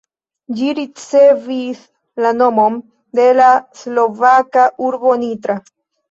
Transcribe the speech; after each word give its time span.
Ĝi 0.59 0.69
ricevis 0.77 1.83
la 2.25 2.31
nomon 2.37 2.79
de 3.19 3.25
la 3.39 3.49
slovaka 3.81 4.63
urbo 4.89 5.13
Nitra. 5.25 5.59